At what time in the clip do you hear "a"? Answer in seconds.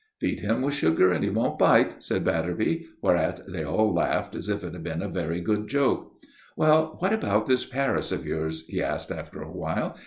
5.03-5.07, 9.43-9.51